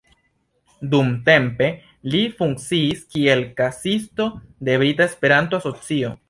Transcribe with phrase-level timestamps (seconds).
[0.93, 1.67] Dumtempe
[2.15, 4.29] li funkciis kiel kasisto
[4.71, 6.13] de Brita Esperanto-Asocio.